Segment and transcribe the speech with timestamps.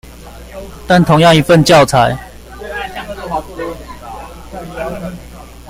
[0.87, 2.17] 但同樣一份教材